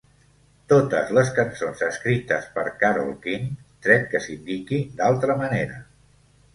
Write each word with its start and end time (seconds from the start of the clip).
Totes 0.71 1.11
les 1.17 1.29
cançons 1.35 1.83
escrites 1.89 2.49
per 2.57 2.65
Carole 2.81 3.15
King, 3.29 3.47
tret 3.87 4.11
que 4.15 4.25
s'indiqui 4.27 4.85
d'altra 4.99 5.41
manera. 5.47 5.83